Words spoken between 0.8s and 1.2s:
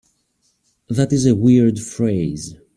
That